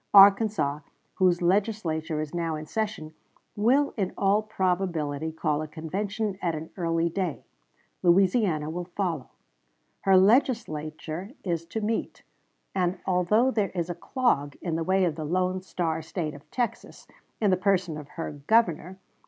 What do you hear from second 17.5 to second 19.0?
the person of her Governor